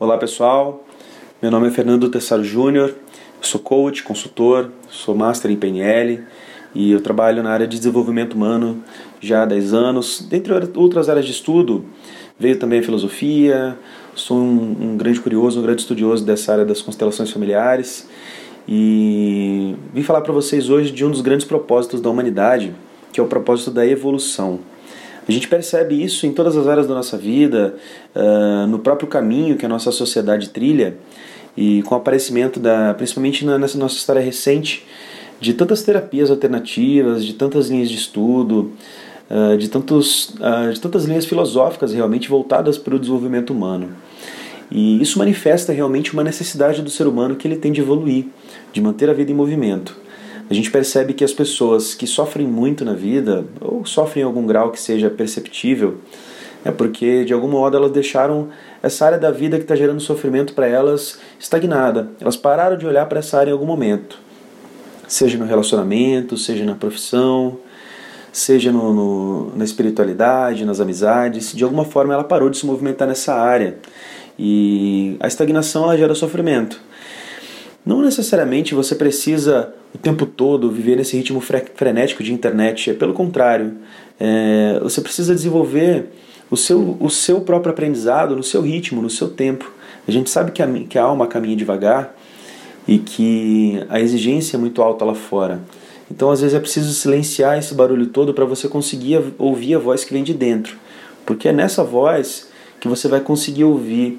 Olá 0.00 0.16
pessoal, 0.16 0.84
meu 1.42 1.50
nome 1.50 1.66
é 1.66 1.70
Fernando 1.72 2.08
Tessaro 2.08 2.44
Júnior, 2.44 2.94
sou 3.40 3.60
coach, 3.60 4.04
consultor, 4.04 4.70
sou 4.88 5.12
master 5.12 5.50
em 5.50 5.56
PNL 5.56 6.22
e 6.72 6.92
eu 6.92 7.00
trabalho 7.00 7.42
na 7.42 7.50
área 7.50 7.66
de 7.66 7.76
desenvolvimento 7.76 8.34
humano 8.34 8.80
já 9.20 9.42
há 9.42 9.44
10 9.44 9.74
anos. 9.74 10.24
Dentre 10.30 10.52
outras 10.76 11.08
áreas 11.08 11.26
de 11.26 11.32
estudo, 11.32 11.84
veio 12.38 12.56
também 12.60 12.78
a 12.78 12.82
filosofia, 12.84 13.76
sou 14.14 14.36
um, 14.36 14.92
um 14.92 14.96
grande 14.96 15.18
curioso, 15.18 15.58
um 15.58 15.64
grande 15.64 15.80
estudioso 15.80 16.24
dessa 16.24 16.52
área 16.52 16.64
das 16.64 16.80
constelações 16.80 17.32
familiares 17.32 18.08
e 18.68 19.74
vim 19.92 20.04
falar 20.04 20.20
para 20.20 20.32
vocês 20.32 20.70
hoje 20.70 20.92
de 20.92 21.04
um 21.04 21.10
dos 21.10 21.22
grandes 21.22 21.44
propósitos 21.44 22.00
da 22.00 22.08
humanidade, 22.08 22.72
que 23.12 23.18
é 23.18 23.22
o 23.22 23.26
propósito 23.26 23.72
da 23.72 23.84
evolução. 23.84 24.60
A 25.28 25.32
gente 25.32 25.46
percebe 25.46 26.02
isso 26.02 26.26
em 26.26 26.32
todas 26.32 26.56
as 26.56 26.66
áreas 26.66 26.86
da 26.86 26.94
nossa 26.94 27.18
vida, 27.18 27.74
uh, 28.16 28.66
no 28.66 28.78
próprio 28.78 29.06
caminho 29.06 29.56
que 29.56 29.66
a 29.66 29.68
nossa 29.68 29.92
sociedade 29.92 30.48
trilha 30.48 30.96
e 31.54 31.82
com 31.82 31.94
o 31.94 31.98
aparecimento 31.98 32.58
da, 32.58 32.94
principalmente 32.94 33.44
nessa 33.44 33.76
nossa 33.76 33.96
história 33.96 34.22
recente, 34.22 34.86
de 35.38 35.52
tantas 35.52 35.82
terapias 35.82 36.30
alternativas, 36.30 37.24
de 37.24 37.34
tantas 37.34 37.68
linhas 37.68 37.90
de 37.90 37.96
estudo, 37.96 38.72
uh, 39.30 39.58
de, 39.58 39.68
tantos, 39.68 40.30
uh, 40.30 40.72
de 40.72 40.80
tantas 40.80 41.04
linhas 41.04 41.26
filosóficas 41.26 41.92
realmente 41.92 42.26
voltadas 42.26 42.78
para 42.78 42.96
o 42.96 42.98
desenvolvimento 42.98 43.50
humano. 43.50 43.90
E 44.70 45.00
isso 45.02 45.18
manifesta 45.18 45.74
realmente 45.74 46.14
uma 46.14 46.24
necessidade 46.24 46.80
do 46.80 46.88
ser 46.88 47.06
humano 47.06 47.36
que 47.36 47.46
ele 47.46 47.56
tem 47.56 47.70
de 47.70 47.82
evoluir, 47.82 48.24
de 48.72 48.80
manter 48.80 49.10
a 49.10 49.12
vida 49.12 49.30
em 49.30 49.34
movimento 49.34 50.07
a 50.50 50.54
gente 50.54 50.70
percebe 50.70 51.12
que 51.12 51.22
as 51.22 51.32
pessoas 51.32 51.94
que 51.94 52.06
sofrem 52.06 52.46
muito 52.46 52.84
na 52.84 52.94
vida, 52.94 53.44
ou 53.60 53.84
sofrem 53.84 54.22
em 54.22 54.26
algum 54.26 54.46
grau 54.46 54.70
que 54.70 54.80
seja 54.80 55.10
perceptível, 55.10 55.98
é 56.64 56.70
porque 56.70 57.24
de 57.24 57.32
algum 57.32 57.48
modo 57.48 57.76
elas 57.76 57.92
deixaram 57.92 58.48
essa 58.82 59.04
área 59.04 59.18
da 59.18 59.30
vida 59.30 59.56
que 59.56 59.64
está 59.64 59.76
gerando 59.76 60.00
sofrimento 60.00 60.54
para 60.54 60.66
elas 60.66 61.18
estagnada. 61.38 62.10
Elas 62.20 62.36
pararam 62.36 62.76
de 62.76 62.86
olhar 62.86 63.06
para 63.06 63.18
essa 63.18 63.38
área 63.38 63.50
em 63.50 63.52
algum 63.52 63.66
momento, 63.66 64.18
seja 65.06 65.36
no 65.36 65.44
relacionamento, 65.44 66.36
seja 66.36 66.64
na 66.64 66.74
profissão, 66.74 67.58
seja 68.32 68.72
no, 68.72 68.94
no, 68.94 69.56
na 69.56 69.64
espiritualidade, 69.64 70.64
nas 70.64 70.80
amizades. 70.80 71.52
De 71.52 71.62
alguma 71.62 71.84
forma 71.84 72.14
ela 72.14 72.24
parou 72.24 72.48
de 72.48 72.56
se 72.56 72.66
movimentar 72.66 73.06
nessa 73.06 73.34
área. 73.34 73.78
E 74.38 75.16
a 75.20 75.26
estagnação 75.26 75.84
ela 75.84 75.96
gera 75.96 76.14
sofrimento. 76.14 76.80
Não 77.84 78.02
necessariamente 78.02 78.74
você 78.74 78.94
precisa 78.94 79.74
o 79.94 79.98
tempo 79.98 80.26
todo 80.26 80.70
viver 80.70 80.96
nesse 80.96 81.16
ritmo 81.16 81.40
frenético 81.40 82.22
de 82.22 82.32
internet, 82.32 82.90
é 82.90 82.94
pelo 82.94 83.12
contrário, 83.14 83.76
é, 84.20 84.78
você 84.82 85.00
precisa 85.00 85.34
desenvolver 85.34 86.06
o 86.50 86.56
seu, 86.56 86.96
o 87.00 87.10
seu 87.10 87.40
próprio 87.40 87.72
aprendizado 87.72 88.34
no 88.34 88.42
seu 88.42 88.62
ritmo, 88.62 89.02
no 89.02 89.10
seu 89.10 89.28
tempo. 89.28 89.70
A 90.06 90.10
gente 90.10 90.30
sabe 90.30 90.52
que 90.52 90.62
a, 90.62 90.66
que 90.88 90.98
a 90.98 91.02
alma 91.02 91.26
caminha 91.26 91.56
devagar 91.56 92.14
e 92.86 92.98
que 92.98 93.84
a 93.88 94.00
exigência 94.00 94.56
é 94.56 94.60
muito 94.60 94.80
alta 94.82 95.04
lá 95.04 95.14
fora. 95.14 95.60
Então, 96.10 96.30
às 96.30 96.40
vezes, 96.40 96.54
é 96.54 96.60
preciso 96.60 96.92
silenciar 96.94 97.58
esse 97.58 97.74
barulho 97.74 98.06
todo 98.06 98.32
para 98.32 98.46
você 98.46 98.66
conseguir 98.66 99.20
ouvir 99.38 99.74
a 99.74 99.78
voz 99.78 100.04
que 100.04 100.12
vem 100.12 100.24
de 100.24 100.32
dentro. 100.32 100.76
Porque 101.26 101.48
é 101.48 101.52
nessa 101.52 101.84
voz 101.84 102.48
que 102.80 102.88
você 102.88 103.08
vai 103.08 103.20
conseguir 103.20 103.64
ouvir 103.64 104.18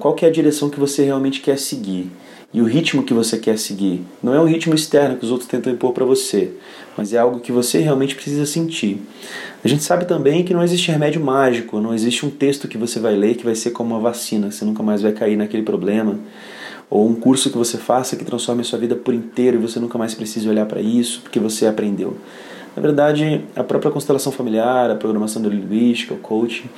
qual 0.00 0.14
que 0.14 0.24
é 0.24 0.28
a 0.28 0.32
direção 0.32 0.70
que 0.70 0.80
você 0.80 1.04
realmente 1.04 1.40
quer 1.40 1.58
seguir 1.58 2.10
e 2.52 2.60
o 2.60 2.64
ritmo 2.64 3.02
que 3.02 3.12
você 3.12 3.36
quer 3.36 3.58
seguir. 3.58 4.02
Não 4.22 4.34
é 4.34 4.40
um 4.40 4.46
ritmo 4.46 4.74
externo 4.74 5.16
que 5.16 5.24
os 5.24 5.30
outros 5.30 5.48
tentam 5.48 5.72
impor 5.72 5.92
para 5.92 6.04
você, 6.04 6.52
mas 6.96 7.12
é 7.12 7.18
algo 7.18 7.40
que 7.40 7.52
você 7.52 7.80
realmente 7.80 8.14
precisa 8.14 8.46
sentir. 8.46 9.02
A 9.62 9.68
gente 9.68 9.82
sabe 9.82 10.06
também 10.06 10.42
que 10.42 10.54
não 10.54 10.62
existe 10.62 10.90
remédio 10.90 11.20
mágico, 11.20 11.80
não 11.80 11.92
existe 11.92 12.24
um 12.24 12.30
texto 12.30 12.66
que 12.68 12.78
você 12.78 12.98
vai 12.98 13.14
ler 13.14 13.34
que 13.34 13.44
vai 13.44 13.54
ser 13.54 13.72
como 13.72 13.94
uma 13.94 14.00
vacina, 14.00 14.50
você 14.50 14.64
nunca 14.64 14.82
mais 14.82 15.02
vai 15.02 15.12
cair 15.12 15.36
naquele 15.36 15.62
problema, 15.62 16.18
ou 16.88 17.06
um 17.06 17.14
curso 17.14 17.50
que 17.50 17.58
você 17.58 17.76
faça 17.76 18.16
que 18.16 18.24
transforme 18.24 18.62
a 18.62 18.64
sua 18.64 18.78
vida 18.78 18.94
por 18.94 19.12
inteiro 19.12 19.58
e 19.58 19.60
você 19.60 19.78
nunca 19.80 19.98
mais 19.98 20.14
precise 20.14 20.48
olhar 20.48 20.66
para 20.66 20.80
isso 20.80 21.20
porque 21.22 21.40
você 21.40 21.66
aprendeu. 21.66 22.16
Na 22.76 22.82
verdade, 22.82 23.42
a 23.56 23.64
própria 23.64 23.90
constelação 23.90 24.30
familiar, 24.30 24.90
a 24.90 24.94
programação 24.94 25.40
neurolinguística, 25.40 26.12
o 26.12 26.18
coaching, 26.18 26.68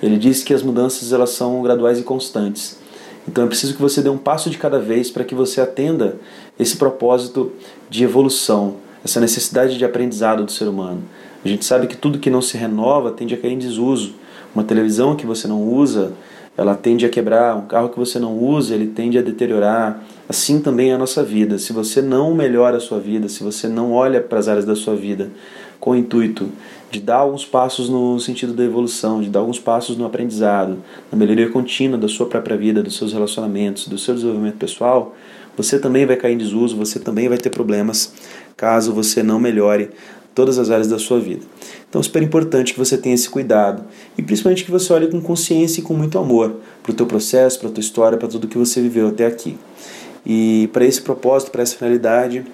ele 0.00 0.16
diz 0.16 0.44
que 0.44 0.54
as 0.54 0.62
mudanças 0.62 1.12
elas 1.12 1.30
são 1.30 1.60
graduais 1.60 1.98
e 1.98 2.04
constantes. 2.04 2.78
Então 3.26 3.44
é 3.44 3.46
preciso 3.48 3.74
que 3.74 3.82
você 3.82 4.00
dê 4.00 4.08
um 4.08 4.16
passo 4.16 4.48
de 4.48 4.56
cada 4.56 4.78
vez 4.78 5.10
para 5.10 5.24
que 5.24 5.34
você 5.34 5.60
atenda 5.60 6.16
esse 6.58 6.76
propósito 6.76 7.52
de 7.88 8.04
evolução, 8.04 8.76
essa 9.04 9.20
necessidade 9.20 9.76
de 9.76 9.84
aprendizado 9.84 10.44
do 10.44 10.52
ser 10.52 10.68
humano. 10.68 11.02
A 11.44 11.48
gente 11.48 11.64
sabe 11.64 11.88
que 11.88 11.96
tudo 11.96 12.18
que 12.18 12.30
não 12.30 12.40
se 12.40 12.56
renova 12.56 13.10
tende 13.10 13.34
a 13.34 13.36
cair 13.36 13.52
em 13.52 13.58
desuso. 13.58 14.14
Uma 14.54 14.62
televisão 14.62 15.16
que 15.16 15.26
você 15.26 15.48
não 15.48 15.62
usa, 15.62 16.12
ela 16.56 16.74
tende 16.74 17.04
a 17.04 17.08
quebrar. 17.08 17.56
Um 17.56 17.66
carro 17.66 17.88
que 17.88 17.98
você 17.98 18.18
não 18.18 18.38
usa, 18.38 18.74
ele 18.74 18.86
tende 18.86 19.18
a 19.18 19.22
deteriorar. 19.22 20.02
Assim 20.30 20.60
também 20.60 20.92
é 20.92 20.94
a 20.94 20.98
nossa 20.98 21.24
vida. 21.24 21.58
Se 21.58 21.72
você 21.72 22.00
não 22.00 22.32
melhora 22.32 22.76
a 22.76 22.80
sua 22.80 23.00
vida, 23.00 23.28
se 23.28 23.42
você 23.42 23.66
não 23.66 23.90
olha 23.90 24.20
para 24.20 24.38
as 24.38 24.46
áreas 24.46 24.64
da 24.64 24.76
sua 24.76 24.94
vida 24.94 25.28
com 25.80 25.90
o 25.90 25.96
intuito 25.96 26.48
de 26.88 27.00
dar 27.00 27.16
alguns 27.16 27.44
passos 27.44 27.88
no 27.88 28.16
sentido 28.20 28.52
da 28.52 28.62
evolução, 28.62 29.20
de 29.20 29.28
dar 29.28 29.40
alguns 29.40 29.58
passos 29.58 29.96
no 29.96 30.06
aprendizado, 30.06 30.78
na 31.10 31.18
melhoria 31.18 31.50
contínua 31.50 31.98
da 31.98 32.06
sua 32.06 32.26
própria 32.26 32.56
vida, 32.56 32.80
dos 32.80 32.96
seus 32.96 33.12
relacionamentos, 33.12 33.88
do 33.88 33.98
seu 33.98 34.14
desenvolvimento 34.14 34.54
pessoal, 34.54 35.16
você 35.56 35.80
também 35.80 36.06
vai 36.06 36.14
cair 36.14 36.34
em 36.34 36.38
desuso, 36.38 36.76
você 36.76 37.00
também 37.00 37.28
vai 37.28 37.36
ter 37.36 37.50
problemas 37.50 38.12
caso 38.56 38.92
você 38.92 39.24
não 39.24 39.40
melhore 39.40 39.90
todas 40.32 40.60
as 40.60 40.70
áreas 40.70 40.86
da 40.86 41.00
sua 41.00 41.18
vida. 41.18 41.44
Então, 41.88 42.00
é 42.00 42.04
super 42.04 42.22
importante 42.22 42.72
que 42.72 42.78
você 42.78 42.96
tenha 42.96 43.16
esse 43.16 43.28
cuidado 43.28 43.82
e 44.16 44.22
principalmente 44.22 44.64
que 44.64 44.70
você 44.70 44.92
olhe 44.92 45.08
com 45.08 45.20
consciência 45.20 45.80
e 45.80 45.82
com 45.82 45.92
muito 45.92 46.16
amor 46.20 46.54
para 46.84 46.92
o 46.92 46.94
teu 46.94 47.04
processo, 47.04 47.58
para 47.58 47.68
a 47.68 47.72
tua 47.72 47.80
história, 47.80 48.16
para 48.16 48.28
tudo 48.28 48.46
que 48.46 48.56
você 48.56 48.80
viveu 48.80 49.08
até 49.08 49.26
aqui. 49.26 49.58
E 50.24 50.68
para 50.72 50.84
esse 50.84 51.00
propósito, 51.00 51.50
para 51.50 51.62
essa 51.62 51.76
finalidade, 51.76 52.44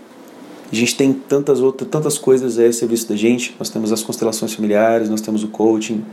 a 0.70 0.74
gente 0.74 0.96
tem 0.96 1.12
tantas 1.12 1.60
outras, 1.60 1.88
tantas 1.88 2.18
coisas 2.18 2.58
a 2.58 2.72
serviço 2.72 3.08
da 3.08 3.16
gente. 3.16 3.54
Nós 3.58 3.70
temos 3.70 3.92
as 3.92 4.02
constelações 4.02 4.52
familiares, 4.52 5.08
nós 5.08 5.20
temos 5.20 5.44
o 5.44 5.48
coaching, 5.48 6.04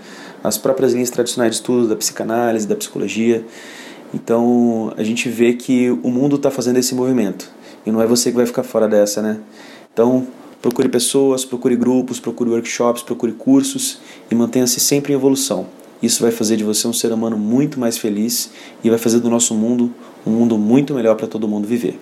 as 0.43 0.57
próprias 0.57 0.93
linhas 0.93 1.09
tradicionais 1.09 1.51
de 1.51 1.55
estudo 1.57 1.87
da 1.87 1.95
psicanálise, 1.95 2.67
da 2.67 2.75
psicologia. 2.75 3.43
Então 4.13 4.93
a 4.95 5.03
gente 5.03 5.27
vê 5.27 5.53
que 5.53 5.89
o 5.89 6.09
mundo 6.09 6.35
está 6.35 6.51
fazendo 6.51 6.77
esse 6.77 6.93
movimento 6.93 7.49
e 7.85 7.91
não 7.91 8.01
é 8.01 8.05
você 8.05 8.29
que 8.29 8.37
vai 8.37 8.45
ficar 8.45 8.63
fora 8.63 8.87
dessa, 8.87 9.21
né? 9.21 9.39
Então 9.91 10.27
procure 10.61 10.87
pessoas, 10.87 11.43
procure 11.43 11.75
grupos, 11.75 12.19
procure 12.19 12.51
workshops, 12.51 13.01
procure 13.01 13.31
cursos 13.31 13.99
e 14.29 14.35
mantenha-se 14.35 14.79
sempre 14.79 15.13
em 15.13 15.15
evolução. 15.15 15.65
Isso 16.03 16.21
vai 16.21 16.31
fazer 16.31 16.57
de 16.57 16.65
você 16.65 16.85
um 16.85 16.91
ser 16.91 17.13
humano 17.13 17.37
muito 17.37 17.79
mais 17.79 17.97
feliz 17.97 18.51
e 18.83 18.89
vai 18.89 18.99
fazer 18.99 19.21
do 19.21 19.29
nosso 19.29 19.55
mundo 19.55 19.89
um 20.27 20.31
mundo 20.31 20.57
muito 20.57 20.93
melhor 20.93 21.15
para 21.15 21.27
todo 21.27 21.47
mundo 21.47 21.65
viver. 21.65 21.97